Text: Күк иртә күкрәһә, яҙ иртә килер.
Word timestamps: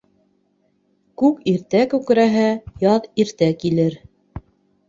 Күк 1.23 1.43
иртә 1.51 1.81
күкрәһә, 1.93 2.47
яҙ 2.87 3.09
иртә 3.25 3.51
килер. 3.65 4.01